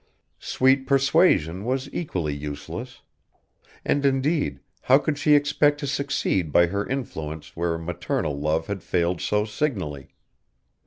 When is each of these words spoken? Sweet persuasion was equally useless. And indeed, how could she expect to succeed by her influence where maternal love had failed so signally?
Sweet 0.39 0.87
persuasion 0.87 1.63
was 1.63 1.87
equally 1.93 2.33
useless. 2.33 3.03
And 3.85 4.03
indeed, 4.03 4.59
how 4.81 4.97
could 4.97 5.19
she 5.19 5.35
expect 5.35 5.79
to 5.81 5.85
succeed 5.85 6.51
by 6.51 6.65
her 6.65 6.83
influence 6.89 7.55
where 7.55 7.77
maternal 7.77 8.35
love 8.39 8.65
had 8.65 8.81
failed 8.81 9.21
so 9.21 9.45
signally? 9.45 10.07